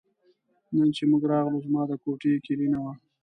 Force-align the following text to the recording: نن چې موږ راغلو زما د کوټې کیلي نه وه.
نن 0.75 0.89
چې 0.95 1.03
موږ 1.11 1.23
راغلو 1.31 1.63
زما 1.65 1.81
د 1.87 1.93
کوټې 2.03 2.31
کیلي 2.45 2.67
نه 2.73 2.79
وه. 2.83 2.93